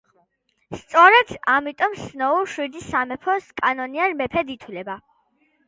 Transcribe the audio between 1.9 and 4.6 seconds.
სნოუ, შვიდი სამეფოს კანონიერ მეფედ